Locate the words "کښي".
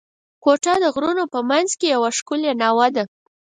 1.79-1.87